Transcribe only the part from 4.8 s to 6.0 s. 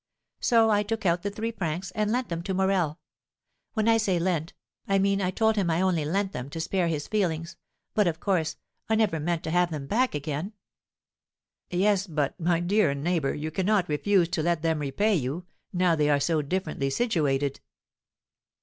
I mean I told him I